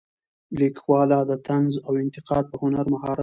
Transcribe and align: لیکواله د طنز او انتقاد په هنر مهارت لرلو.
لیکواله 0.59 1.19
د 1.29 1.31
طنز 1.47 1.73
او 1.87 1.93
انتقاد 2.03 2.43
په 2.51 2.55
هنر 2.61 2.85
مهارت 2.93 3.15
لرلو. 3.15 3.19